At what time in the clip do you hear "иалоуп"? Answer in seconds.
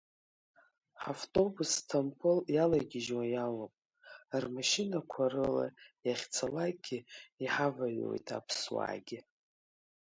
3.33-3.73